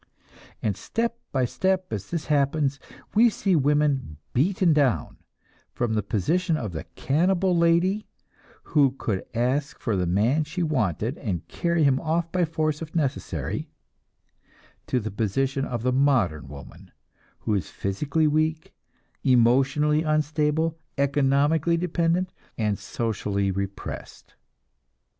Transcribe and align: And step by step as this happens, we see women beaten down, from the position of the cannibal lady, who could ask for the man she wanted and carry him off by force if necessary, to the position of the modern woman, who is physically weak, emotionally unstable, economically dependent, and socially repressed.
And 0.63 0.75
step 0.75 1.19
by 1.31 1.45
step 1.45 1.93
as 1.93 2.09
this 2.09 2.25
happens, 2.25 2.79
we 3.13 3.29
see 3.29 3.55
women 3.55 4.17
beaten 4.33 4.73
down, 4.73 5.17
from 5.73 5.93
the 5.93 6.01
position 6.01 6.57
of 6.57 6.71
the 6.71 6.85
cannibal 6.95 7.55
lady, 7.55 8.07
who 8.73 8.93
could 8.93 9.23
ask 9.35 9.77
for 9.79 9.95
the 9.95 10.07
man 10.07 10.43
she 10.43 10.63
wanted 10.63 11.19
and 11.19 11.47
carry 11.47 11.83
him 11.83 11.99
off 12.01 12.31
by 12.31 12.45
force 12.45 12.81
if 12.81 12.95
necessary, 12.95 13.69
to 14.87 14.99
the 14.99 15.11
position 15.11 15.65
of 15.65 15.83
the 15.83 15.93
modern 15.93 16.47
woman, 16.47 16.89
who 17.41 17.53
is 17.53 17.69
physically 17.69 18.25
weak, 18.25 18.73
emotionally 19.23 20.01
unstable, 20.01 20.79
economically 20.97 21.77
dependent, 21.77 22.31
and 22.57 22.79
socially 22.79 23.51
repressed. 23.51 24.33